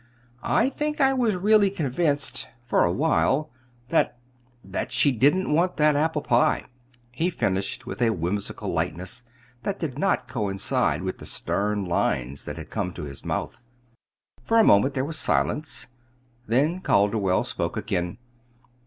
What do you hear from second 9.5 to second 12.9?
that did not quite coincide with the stern lines that had